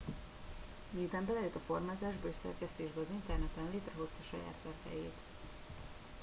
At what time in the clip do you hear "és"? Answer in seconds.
2.27-2.35